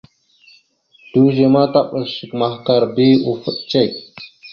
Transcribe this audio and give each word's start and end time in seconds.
Slʉze 1.07 1.45
ma 1.53 1.61
taɓas 1.73 2.05
shek 2.15 2.31
mahəkar 2.39 2.83
bi 2.95 3.05
ufaɗ 3.31 3.57
cek. 3.69 3.91